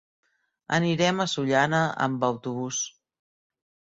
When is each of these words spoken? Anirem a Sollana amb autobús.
Anirem 0.77 1.19
a 1.25 1.27
Sollana 1.33 1.83
amb 2.07 2.27
autobús. 2.31 2.79